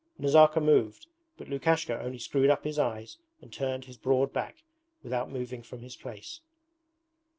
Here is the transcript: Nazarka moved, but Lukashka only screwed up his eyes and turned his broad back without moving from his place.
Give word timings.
Nazarka 0.17 0.59
moved, 0.59 1.05
but 1.37 1.47
Lukashka 1.47 1.95
only 2.01 2.17
screwed 2.17 2.49
up 2.49 2.63
his 2.63 2.79
eyes 2.79 3.19
and 3.39 3.53
turned 3.53 3.85
his 3.85 3.97
broad 3.99 4.33
back 4.33 4.63
without 5.03 5.29
moving 5.29 5.61
from 5.61 5.81
his 5.83 5.95
place. 5.95 6.41